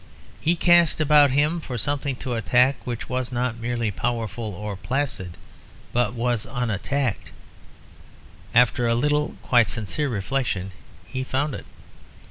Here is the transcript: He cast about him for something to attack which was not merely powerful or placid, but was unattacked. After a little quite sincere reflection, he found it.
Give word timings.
He 0.41 0.55
cast 0.55 0.99
about 0.99 1.29
him 1.29 1.59
for 1.59 1.77
something 1.77 2.15
to 2.15 2.33
attack 2.33 2.75
which 2.87 3.07
was 3.07 3.31
not 3.31 3.59
merely 3.59 3.91
powerful 3.91 4.51
or 4.55 4.75
placid, 4.75 5.37
but 5.93 6.15
was 6.15 6.47
unattacked. 6.47 7.31
After 8.51 8.87
a 8.87 8.95
little 8.95 9.35
quite 9.43 9.69
sincere 9.69 10.09
reflection, 10.09 10.71
he 11.05 11.23
found 11.23 11.53
it. 11.53 11.67